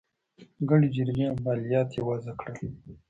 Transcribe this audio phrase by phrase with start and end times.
[0.69, 2.59] ګڼې جریمې او مالیات یې وضعه کړل.